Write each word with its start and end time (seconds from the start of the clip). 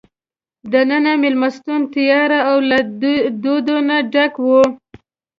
دننه 0.71 1.13
مېلمستون 1.23 1.81
تیاره 1.93 2.39
او 2.49 2.57
له 2.69 2.79
دود 3.43 3.67
نه 3.87 3.97
ډک 4.13 4.33
وو. 4.45 4.63